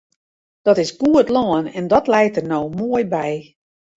Dat 0.65 0.77
is 0.83 0.95
goed 0.99 1.27
lân 1.35 1.65
en 1.77 1.85
dat 1.93 2.05
leit 2.13 2.35
der 2.37 2.47
no 2.51 2.59
moai 2.79 3.03
by. 3.13 3.31